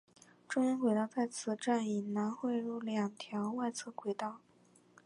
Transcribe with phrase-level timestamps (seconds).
[0.49, 4.41] 中央轨道在此站以南汇入两条外侧轨道。